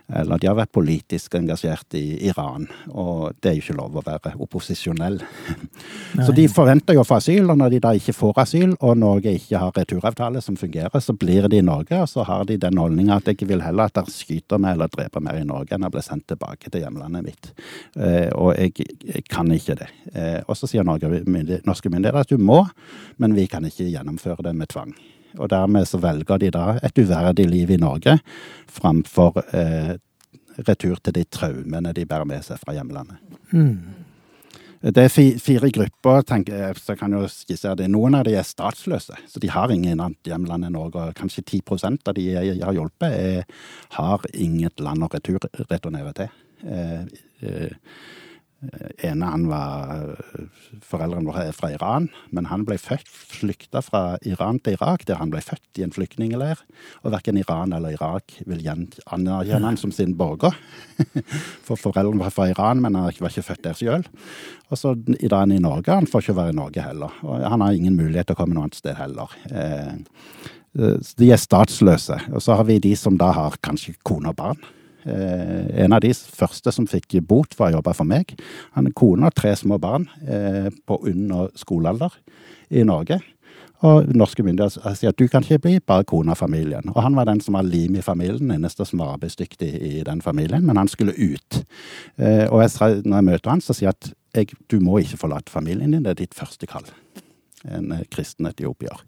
[0.08, 2.64] eller de har vært politisk engasjert i Iran,
[2.96, 5.18] og det er jo ikke lov å være opposisjonell.
[5.20, 6.24] Nei.
[6.24, 9.02] Så de forventer jo å få asyl, og når de da ikke får asyl, og
[9.02, 12.56] Norge ikke har returavtale som fungerer, så blir de i Norge, og så har de
[12.62, 15.76] den holdninga at jeg vil heller at de skyter meg eller dreper meg i Norge
[15.76, 17.52] enn å bli sendt tilbake til hjemlandet mitt.
[18.00, 19.90] Eh, og jeg, jeg, kan ikke det.
[20.14, 21.12] Eh, og så sier Norge,
[21.68, 22.62] norske myndigheter at du må,
[23.20, 24.95] men vi kan ikke gjennomføre det med tvang.
[25.38, 28.17] Og dermed så velger de da et uverdig liv i Norge
[28.71, 29.95] framfor eh,
[30.67, 33.19] retur til de traumene de bærer med seg fra hjemlandet.
[33.54, 34.04] Mm.
[34.93, 37.88] Det er fire grupper, tenker så kan jo skissere det.
[37.89, 41.02] Noen av de er statsløse, så de har ingen annet hjemland enn Norge.
[41.02, 43.63] og Kanskje 10% av de jeg har hjulpet, er,
[43.97, 46.38] har inget land å retur, returnere til.
[46.62, 47.69] Eh, Eh,
[49.06, 50.15] ene han var
[50.82, 55.20] Foreldrene våre er fra Iran, men han ble født, flykta fra Iran til Irak, der
[55.22, 56.63] han ble født i en flyktningleir.
[57.04, 60.58] Og verken Iran eller Irak vil anerkjenne han som sin borger.
[61.67, 64.08] For foreldrene var fra Iran, men han var ikke født der sjøl.
[64.72, 65.93] Og så i dag er han i Norge.
[65.93, 67.20] Han får ikke være i Norge heller.
[67.24, 69.38] Og han har ingen mulighet til å komme noe annet sted heller.
[69.52, 69.93] Eh,
[71.17, 72.20] de er statsløse.
[72.34, 74.65] Og så har vi de som da har kanskje kone og barn.
[75.08, 78.34] Eh, en av de første som fikk bot for å jobbe for meg.
[78.76, 82.13] Han er kone og tre små barn eh, på under skolealder
[82.76, 83.22] i Norge.
[83.86, 86.89] Og norske myndigheter sier at du kan ikke bli bare kone av familien.
[86.96, 90.24] Og han var den som var lim i familien, eneste som var arbeidsdyktig i den
[90.26, 91.62] familien, men han skulle ut.
[92.17, 95.22] Eh, og jeg, når jeg møter han, så sier jeg at jeg, du må ikke
[95.22, 96.89] forlate familien din, det er ditt første kall.
[97.67, 99.00] En kristen etiopier.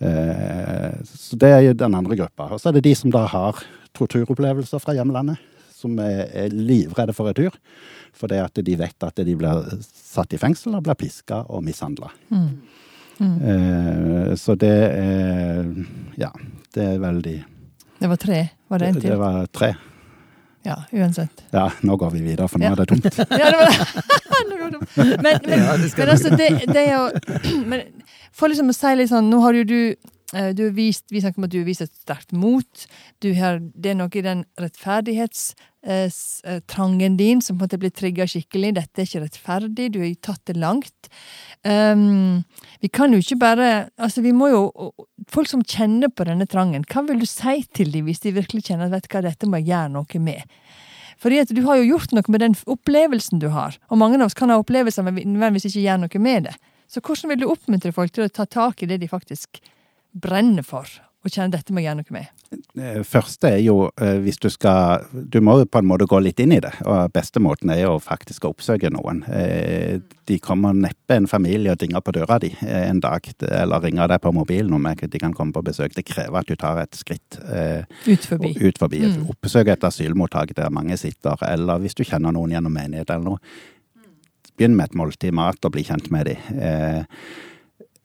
[0.00, 2.48] Så det er jo den andre gruppa.
[2.56, 3.60] Og så er det de som da har
[3.96, 5.40] torturopplevelser fra hjemlandet,
[5.74, 7.56] som er, livredde for retur.
[8.16, 12.10] Fordi at de vet at de blir satt i fengsel og blir piska og mishandla.
[12.32, 12.48] Mm.
[13.20, 13.36] Mm.
[13.50, 15.66] Eh, så det er
[16.16, 16.30] Ja,
[16.72, 17.34] det er veldig
[18.00, 18.38] Det var tre?
[18.68, 19.02] Var det en til?
[19.02, 19.74] Det, det var tre.
[20.62, 21.44] Ja, uansett.
[21.50, 22.72] Ja, nå går vi videre, for nå ja.
[22.72, 23.04] er det tomt.
[23.40, 23.76] ja, det var det.
[25.00, 27.04] Men, men, ja, det men altså, det, det, er jo
[27.70, 27.82] Men
[28.32, 29.78] for liksom å si litt sånn Nå har jo du
[30.32, 32.86] vist, vi snakker om at du har vist et sterkt mot.
[33.36, 38.26] Har, det er noe i den rettferdighetstrangen eh, din som på en måte blir trigga
[38.30, 38.74] skikkelig.
[38.78, 41.08] Dette er ikke rettferdig, du har tatt det langt.
[41.66, 42.44] Um,
[42.80, 44.72] vi kan jo ikke bare Altså, vi må jo
[45.28, 48.64] Folk som kjenner på denne trangen, hva vil du si til dem hvis de virkelig
[48.70, 50.40] kjenner at vet hva, dette må jeg gjøre noe med?
[51.20, 53.76] Fordi at du har jo gjort noe med den opplevelsen du har.
[53.92, 56.54] Og mange av oss kan ha opplevelser, men nødvendigvis ikke gjør noe med det.
[56.88, 59.60] Så hvordan vil du oppmuntre folk til å ta tak i det de faktisk
[60.12, 60.88] brenner for
[61.20, 62.28] og kjenner dette må jeg gjøre noe med?
[62.74, 66.18] Det første er jo eh, hvis du skal Du må jo på en måte gå
[66.24, 66.72] litt inn i det.
[66.88, 69.20] Og beste måten er jo faktisk å oppsøke noen.
[69.28, 73.84] Eh, de kommer neppe en familie og dinger på døra di eh, en dag, eller
[73.84, 75.92] ringer deg på mobilen om de kan komme på besøk.
[75.98, 78.54] Det krever at du tar et skritt ut forbi.
[78.56, 79.02] Ut forbi.
[79.04, 79.28] Mm.
[79.34, 83.44] Oppsøk et asylmottak der mange sitter, eller hvis du kjenner noen gjennom menighet eller noe.
[84.56, 87.12] Begynn med et måltid mat og bli kjent med dem.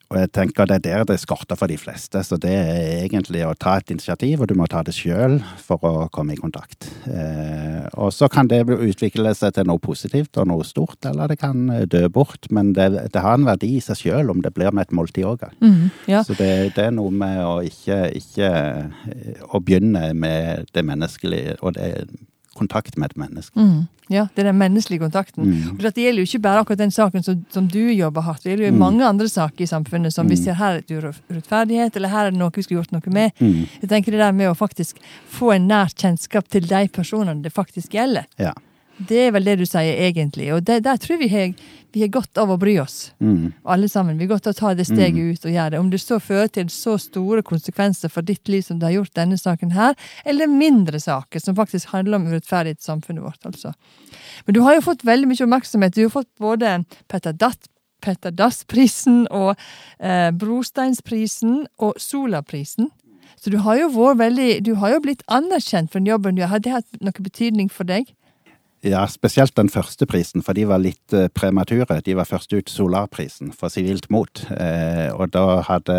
[0.06, 2.20] Og jeg tenker det er der det skorter for de fleste.
[2.22, 5.82] Så det er egentlig å ta et initiativ, og du må ta det sjøl for
[5.82, 6.86] å komme i kontakt.
[7.10, 11.40] Eh, og så kan det utvikle seg til noe positivt og noe stort, eller det
[11.42, 12.46] kan dø bort.
[12.54, 15.26] Men det, det har en verdi i seg sjøl om det blir med et måltid
[15.26, 15.42] òg.
[15.58, 16.22] Mm, ja.
[16.26, 18.48] Så det, det, er noe med å ikke, ikke
[19.50, 22.06] Å begynne med det menneskelige og det
[22.56, 23.54] kontakt med et menneske.
[23.60, 23.86] Mm.
[24.08, 25.44] Ja, det er den menneskelige kontakten.
[25.44, 25.70] Mm.
[25.76, 28.52] Og Det gjelder jo ikke bare akkurat den saken som, som du jobber hardt Det
[28.52, 28.78] gjelder jo mm.
[28.78, 30.42] mange andre saker i samfunnet som vi mm.
[30.44, 33.34] ser her er urettferdighet, eller her er det noe vi skulle gjort noe med.
[33.40, 33.66] Mm.
[33.82, 37.52] Jeg tenker det der med å faktisk få en nær kjennskap til de personene det
[37.52, 38.30] faktisk gjelder.
[38.38, 38.54] Ja.
[38.96, 40.48] Det er vel det du sier egentlig.
[40.54, 41.52] Og det, der tror vi har,
[41.92, 43.10] vi har godt av å bry oss.
[43.20, 43.52] Mm.
[43.68, 44.16] Alle sammen.
[44.16, 45.36] Vi har godt av å ta det steget mm.
[45.36, 45.82] ut og gjøre det.
[45.82, 49.14] Om det så fører til så store konsekvenser for ditt liv som det har gjort
[49.18, 53.74] denne saken her, eller mindre saker som faktisk handler om urettferdighet i samfunnet vårt, altså.
[54.46, 55.96] Men du har jo fått veldig mye oppmerksomhet.
[55.96, 56.78] Du har fått både
[57.10, 57.68] Petter Datt
[58.04, 59.56] Petter Dass-prisen og
[59.98, 62.90] eh, Brosteinsprisen og Sola-prisen.
[63.36, 66.44] Så du har jo vært veldig, du har jo blitt anerkjent for den jobben du
[66.44, 66.54] har.
[66.54, 68.12] Har det hatt noe betydning for deg?
[68.86, 71.98] Ja, spesielt den første prisen, for de var litt uh, premature.
[72.06, 74.44] De var først ut Solarprisen for sivilt mot.
[74.46, 75.96] Uh, og da hadde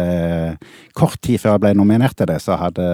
[0.95, 2.87] Kort tid før jeg ble nominert til det, så hadde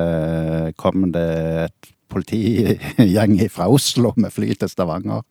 [0.81, 1.27] kom det
[1.67, 5.23] et politigjeng fra Oslo med fly til Stavanger.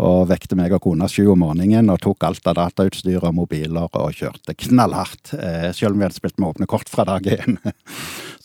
[0.00, 3.88] Og vekte meg og kona sju om morgenen og tok alt av datautstyr og mobiler
[3.88, 5.34] og kjørte knallhardt.
[5.38, 7.58] Eh, selv om vi hadde spilt med åpne kort fra dag én.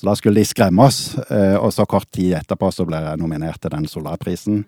[0.03, 1.13] Så da skulle de skremme oss.
[1.31, 4.65] Eh, og så kort tid etterpå så ble jeg nominert til den Solarprisen.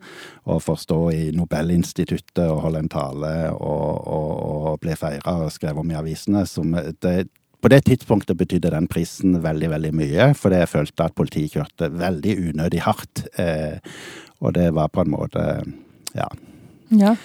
[0.48, 5.52] Og får stå i Nobelinstituttet og holde en tale og, og, og bli feira og
[5.52, 6.46] skrevet om i avisene.
[6.48, 6.72] Som
[7.04, 7.28] det,
[7.60, 11.92] på det tidspunktet betydde den prisen veldig veldig mye, fordi jeg følte at politiet kjørte
[11.92, 13.26] veldig unødig hardt.
[13.36, 13.84] Eh,
[14.40, 15.44] og det var på en måte
[16.16, 16.32] ja.
[16.96, 17.18] Ja.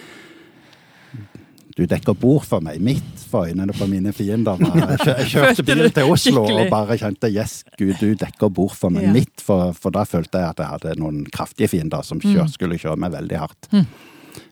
[1.80, 4.60] Du dekker bord for meg, midt for øynene på mine fiender.
[5.08, 9.08] Jeg kjørte bil til Oslo og bare kjente yes, gud, du dekker bord for meg
[9.14, 12.34] midt, for, for da følte jeg at jeg hadde noen kraftige fiender som Mm.
[12.34, 13.70] kjør, skulle kjøre meg veldig hardt.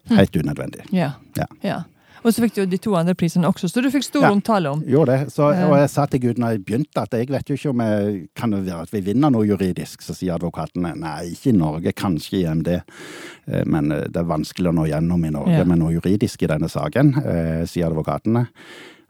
[0.09, 0.87] Helt unødvendig.
[0.97, 1.11] Ja.
[1.37, 1.83] Ja.
[2.25, 4.31] Og så fikk du jo de to andre prisene også, så du fikk stor Ja.
[4.35, 4.83] omtale om.
[4.83, 5.33] Gjorde det.
[5.33, 7.81] Så, og jeg sa til Gud når jeg begynte at jeg vet jo ikke om
[7.81, 10.03] jeg kan det være at vi vinner noe juridisk.
[10.03, 12.69] Så sier advokatene nei, ikke i Norge, kanskje i EMD.
[13.49, 15.65] Eh, Men eh, det er vanskelig å nå gjennom i Norge Ja.
[15.65, 18.49] med noe juridisk i denne saken, eh, sier advokatene.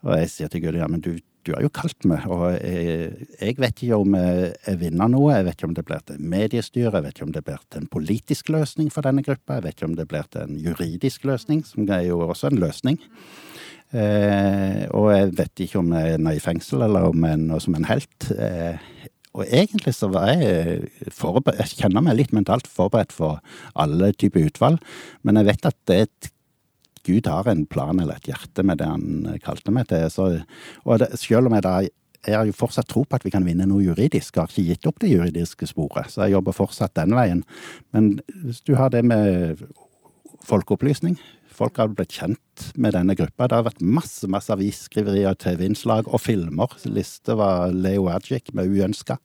[0.05, 3.26] Og jeg sier til Gud ja, men du, du har jo kalt meg, og jeg,
[3.40, 5.32] jeg vet ikke om jeg vinner noe.
[5.32, 7.82] Jeg vet ikke om det blir til mediestyre, jeg vet ikke om det blir til
[7.82, 9.56] en politisk løsning for denne gruppa.
[9.56, 12.61] Jeg vet ikke om det blir til en juridisk løsning, som er jo også en
[12.61, 13.00] løsning.
[13.96, 17.64] Eh, og jeg vet ikke om jeg er i fengsel eller om jeg er noe
[17.64, 18.28] som en helt.
[18.37, 18.76] Eh,
[19.38, 23.40] og egentlig så var jeg forberedt Jeg kjenner meg litt mentalt forberedt for
[23.78, 24.82] alle typer utvalg,
[25.22, 26.30] men jeg vet at det er et
[27.09, 30.05] Gud har en plan eller et hjerte med det han kalte meg til.
[30.12, 30.29] Så,
[30.85, 31.79] og det, selv om jeg da
[32.27, 34.35] jeg har jo fortsatt tro på at vi kan vinne noe juridisk.
[34.35, 37.44] Jeg har ikke gitt opp det juridiske sporet, så jeg jobber fortsatt den veien.
[37.94, 39.62] Men hvis du har det med
[40.49, 41.18] folkeopplysning
[41.59, 43.49] Folk har blitt kjent med denne gruppa.
[43.49, 46.77] Det har vært masse masse avisskriverier, TV-innslag og filmer.
[46.87, 49.18] Liste var Leo Ajik med 'Uønska'.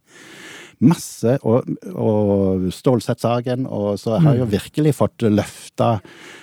[0.81, 1.37] Masse.
[1.45, 3.67] Og, og Stålsett-saken.
[3.69, 6.42] Og så har jeg jo virkelig fått løfta eh,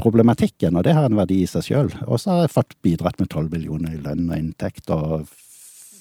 [0.00, 1.90] problematikken, og det har en verdi i seg sjøl.
[2.06, 5.28] Og så har jeg fått bidratt med 12 millioner i lønn og inntekt, og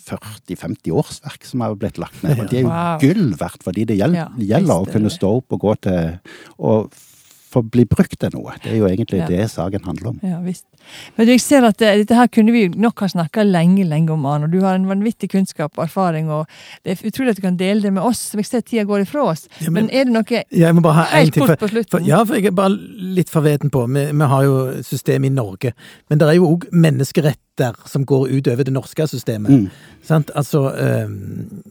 [0.08, 2.40] 40-50 årsverk som har blitt lagt ned.
[2.40, 3.00] Og det er jo Wow.
[3.02, 6.20] gull verdt, fordi det gjelder, Ja, å kunne stå opp og gå til
[6.60, 6.92] og
[7.58, 8.56] få bli brukt til noe.
[8.64, 9.28] Det er jo egentlig Ja.
[9.28, 10.20] det saken handler om.
[10.24, 10.66] Ja, visst.
[11.18, 14.14] Men du, jeg ser at eh, dette her kunne vi nok ha snakka lenge lenge
[14.14, 14.48] om, Arne.
[14.52, 16.46] Du har en vanvittig kunnskap og erfaring, og
[16.86, 18.22] det er utrolig at du kan dele det med oss.
[18.38, 19.48] Jeg ser tida går ifra oss.
[19.60, 21.92] Ja, men, men- er det noe Jeg må bare ha helt kort på slutten?
[22.00, 22.78] for, ja, for jeg er bare
[23.18, 23.84] litt forveden på.
[23.92, 25.74] Vi, vi har jo system i Norge.
[26.10, 29.50] Men det er jo òg menneskeretter som går utover det norske systemet.
[29.50, 29.70] Mm.
[30.06, 30.32] Sant?
[30.36, 31.64] Altså ehm,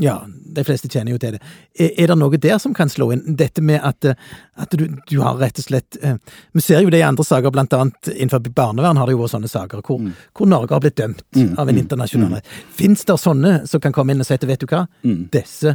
[0.00, 0.20] Ja,
[0.54, 1.40] de fleste kjenner jo til det.
[1.78, 3.22] Er, er det noe der som kan slå inn?
[3.38, 4.14] Dette med at, eh,
[4.62, 6.16] at du, du har rett og slett eh,
[6.52, 9.34] Vi ser jo det i andre saker, blant annet innenfor barnevern har det jo vært
[9.36, 10.02] sånne saker hvor,
[10.36, 12.48] hvor Norge har blitt dømt Mm, av en mm, internasjonal rett.
[12.76, 15.28] Fins det sånne som kan komme inn og si at vet du hva, Mm.
[15.32, 15.72] disse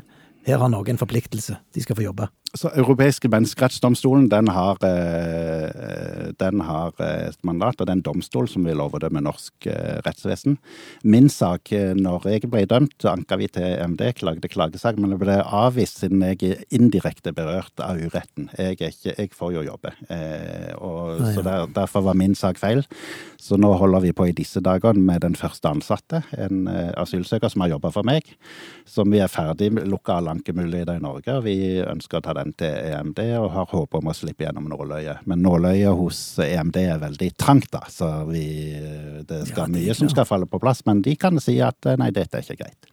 [0.48, 2.28] her har Norge en forpliktelse, de skal få jobbe.
[2.56, 8.06] Så Europeiske menneskerettsdomstolen den har, eh, den har eh, et mandat, og det er en
[8.06, 10.56] domstol som vil overdømme norsk eh, rettsvesen.
[11.04, 15.20] Min sak, eh, når jeg ble dømt, anka vi til EMD, klagde klagesak, men det
[15.26, 18.48] ble avvist siden jeg er indirekte berørt av uretten.
[18.56, 22.86] Jeg, ikke, jeg får jo jobbe, eh, og, så der, derfor var min sak feil.
[23.42, 27.52] Så nå holder vi på i disse dager med den første ansatte, en eh, asylsøker
[27.52, 28.24] som har jobba for meg,
[28.88, 31.38] som vi er ferdig med lukka alle ankemuligheter i Norge.
[31.38, 34.70] og Vi ønsker å ta den til EMD og har håp om å slippe gjennom
[34.72, 35.26] nåløyet.
[35.30, 38.46] Men nåløyet hos EMD er veldig trangt, da, så vi,
[39.28, 40.84] det skal Ja, det mye som skal falle på plass.
[40.88, 42.92] Men de kan si at eh, nei, dette er ikke greit.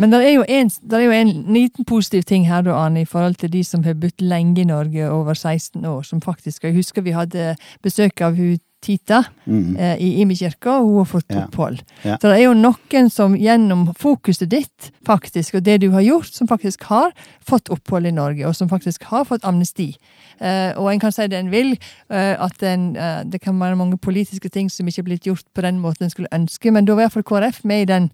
[0.00, 3.08] Men det er, jo en, er jo en liten positiv ting her, da, Arne, i
[3.08, 6.76] forhold til de som har bodd lenge i Norge, over 16 år, som faktisk Jeg
[6.76, 9.76] husker vi hadde besøk av hun Tita Mm.
[9.76, 11.44] eh, i Imekirka, og hun har fått Ja.
[11.46, 11.80] opphold.
[12.04, 12.16] Ja.
[12.18, 16.32] Så det er jo noen som gjennom fokuset ditt, faktisk, og det du har gjort,
[16.34, 17.12] som faktisk har
[17.44, 19.96] fått opphold i Norge, og som faktisk har fått amnesti.
[20.40, 21.76] Eh, og en kan si det en vil,
[22.10, 25.44] eh, at en, eh, det kan være mange politiske ting som ikke er blitt gjort
[25.54, 28.10] på den måten en skulle ønske, men da var iallfall KrF med i den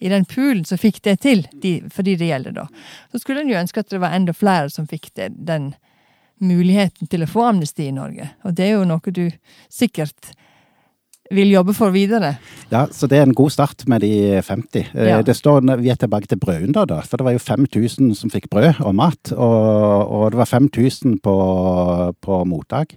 [0.00, 2.66] i den poolen som fikk det til, de, for de det gjelder, da.
[3.12, 5.74] Så skulle en jo ønske at det var enda flere som fikk det, den
[6.42, 8.28] muligheten til å få amnesti i Norge.
[8.46, 9.26] Og det er jo noe du
[9.72, 10.32] sikkert
[11.34, 12.34] vil jobbe for videre.
[12.72, 14.86] Ja, så det er en god start med de 50.
[14.94, 15.20] Eh, Ja.
[15.22, 17.00] Det står, Vi er tilbake til brøden da.
[17.00, 19.32] For det var jo 5000 som fikk brød og mat.
[19.32, 21.36] Og, og det var 5000 på,
[22.20, 22.94] på mottak.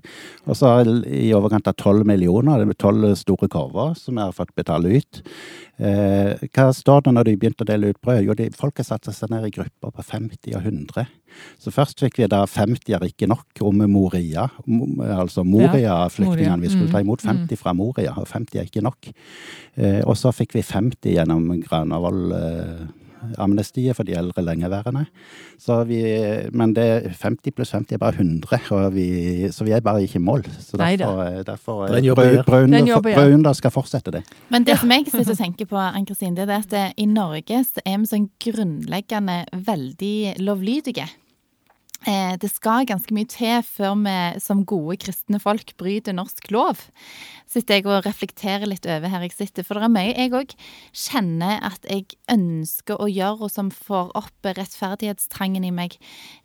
[0.48, 0.76] Og så
[1.08, 4.98] i overkant av 12 millioner, det er 12 store korver som vi har fått betale
[5.00, 5.22] ut.
[5.78, 8.24] Eh, hva står det når de begynte å dele ut brød?
[8.24, 11.08] Jo, de, folk har satt seg ned i grupper på 50 og 100.
[11.60, 14.46] Så først fikk vi da 50 er ikke nok om Moria,
[15.18, 17.26] altså Moria-flyktningene vi skulle ta imot.
[17.28, 19.12] 50 fra Moria, og 50 er ikke nok.
[19.78, 22.24] Eh, og så fikk vi 50 gjennom Granavoll.
[22.36, 22.86] Eh,
[23.42, 25.06] amnestiet for de eldre lengeværende.
[25.62, 26.00] Så vi,
[26.54, 29.08] men det 50 pluss 50 er bare 100, og vi,
[29.52, 30.46] så vi er bare ikke i mål.
[30.60, 33.04] Så derfor, derfor er er å gjøre.
[33.16, 34.24] Brøyunda skal fortsette det.
[34.54, 37.64] Men det som jeg sitter og tenker på, Ann-Kristin, det er at eh, i Norge
[37.66, 41.08] så er vi sånn grunnleggende veldig lovlydige.
[42.06, 46.84] Eh, Det skal ganske mye til før vi som gode kristne folk bryter norsk lov.
[47.50, 49.66] Sitter jeg og reflekterer litt over her jeg sitter.
[49.66, 50.54] For det er mye jeg òg
[50.94, 55.98] kjenner at jeg ønsker å gjøre, og som får opp rettferdighetstrangen i meg.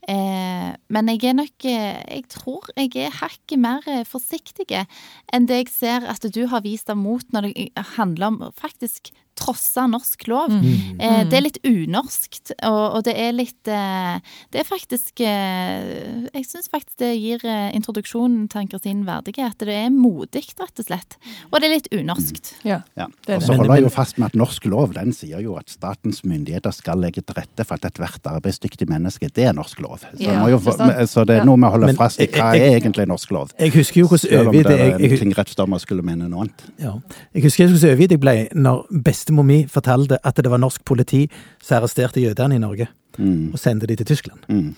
[0.09, 4.87] Eh, Men jeg er nok eh, Jeg tror jeg er hakket mer forsiktig
[5.33, 9.13] enn det jeg ser at du har vist deg mot når det handler om faktisk
[9.41, 10.53] trosse norsk lov.
[10.53, 14.19] Eh, det er litt unorskt, og, og det er litt eh,
[14.53, 19.47] Det er faktisk eh, Jeg syns faktisk det gir eh, introduksjonen til Ann-Kristin verdige.
[19.51, 21.17] At det er modig, rett og slett.
[21.51, 22.55] Og det er litt unorskt.
[22.67, 22.81] Ja.
[22.99, 23.09] Ja.
[23.29, 25.71] Er Og så holder jeg jo fast med at norsk lov den sier jo at
[25.73, 30.01] statens myndigheter skal legge til rette for at ethvert arbeidsdyktig menneske, det er norsk lov.
[30.05, 32.79] Så, Ja, jo, så det er noe med å holde fast i hva jeg- er
[32.81, 33.53] egentlig norsk lov.
[33.59, 36.65] Jeg husker jo hvordan Selv om det jeg, er en tingrettsdommer skulle mene noe annet.
[36.79, 36.95] Ja.
[37.35, 38.87] Jeg husker hvordan overgitt jeg ble når
[39.31, 41.29] bestemor mi fortalte at det var norsk politi
[41.63, 42.89] som arresterte jødene i Norge
[43.19, 43.51] Mm.
[43.53, 44.39] og sendte de til Tyskland.
[44.49, 44.75] Mm.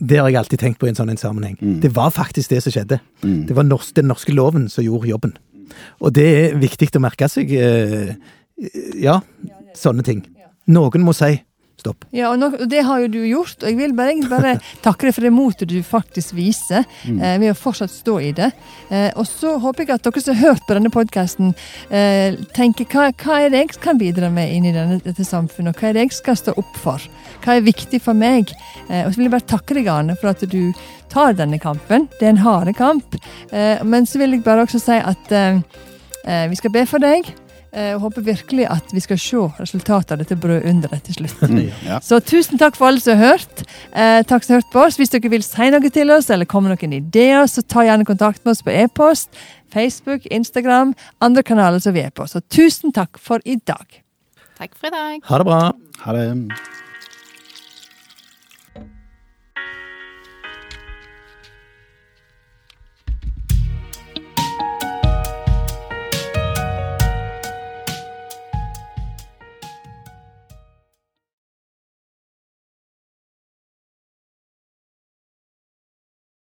[0.00, 1.58] Det har jeg alltid tenkt på i en sånn en sammenheng.
[1.60, 1.80] Mm.
[1.80, 2.98] Det var faktisk det som skjedde.
[3.22, 3.46] Mm.
[3.46, 5.36] Det var norsk, den norske loven som gjorde jobben.
[6.00, 7.52] Og det er viktig å merke seg.
[7.52, 8.14] eh,
[8.96, 9.20] Ja,
[9.74, 10.24] sånne ting.
[10.66, 11.42] Noen må si
[11.80, 12.04] stopp.
[12.14, 14.54] Ja, og, og det har jo du gjort, og jeg vil bare, bare
[14.86, 18.50] takke deg for det motet du faktisk viser, eh, ved å fortsatt stå i det.
[18.90, 21.54] Eh, og så håper jeg at dere som har hørt på denne podkasten,
[21.94, 25.74] eh, tenker hva, hva er det jeg kan bidra med inn i denne, dette samfunnet,
[25.74, 27.08] og hva er det jeg skal stå opp for?
[27.44, 28.52] Hva er viktig for meg?
[28.88, 30.72] Eh, og så vil jeg bare takke deg, Arne, for at du
[31.12, 32.08] tar denne kampen.
[32.18, 33.18] Det er en harde kamp.
[33.50, 35.60] Eh, men så vil jeg bare også si at eh,
[36.50, 37.30] vi skal be for deg.
[37.72, 41.42] Eh, Og håper virkelig at vi skal se resultatet av dette brødunderet til slutt.
[41.50, 41.68] Mm.
[41.88, 42.00] Ja.
[42.04, 43.62] Så tusen takk for alle som har hørt.
[43.92, 44.98] Eh, takk som har hørt på oss.
[45.00, 48.44] Hvis dere vil si noe til oss, eller komme noen ideer, så ta gjerne kontakt
[48.44, 49.30] med oss på e-post,
[49.72, 52.26] Facebook, Instagram, andre kanaler som vi er på.
[52.28, 54.02] Så tusen takk for i dag.
[54.58, 55.24] Takk for i dag.
[55.28, 55.62] Ha det bra.
[56.04, 56.28] Ha det.